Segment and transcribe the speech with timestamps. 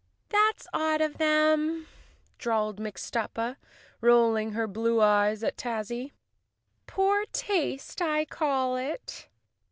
[0.29, 1.85] "That's odd of them,"
[2.39, 3.57] drawled Mixtuppa,
[4.01, 6.11] rolling her blue eyes at Tazzy.
[6.87, 9.27] "Poor taste I call it!"